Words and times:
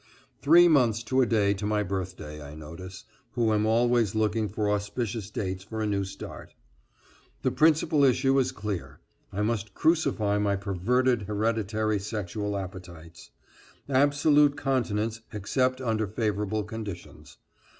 Three 0.41 0.67
months 0.67 1.03
to 1.03 1.21
a 1.21 1.27
day 1.27 1.53
to 1.53 1.67
my 1.67 1.83
birthday, 1.83 2.41
I 2.41 2.55
notice, 2.55 3.03
who 3.33 3.53
am 3.53 3.67
always 3.67 4.15
looking 4.15 4.49
for 4.49 4.67
auspicious 4.67 5.29
dates 5.29 5.63
for 5.63 5.79
a 5.79 5.85
new 5.85 6.03
start. 6.03 6.55
The 7.43 7.51
principal 7.51 8.03
issue 8.03 8.39
is 8.39 8.51
clear, 8.51 8.99
I 9.31 9.43
must 9.43 9.75
crucify 9.75 10.39
my 10.39 10.55
perverted 10.55 11.27
hereditary 11.27 11.99
sexual 11.99 12.57
appetites. 12.57 13.29
Absolute 13.87 14.57
continence 14.57 15.21
except 15.31 15.79
under 15.79 16.07
favorable 16.07 16.63
conditions. 16.63 17.37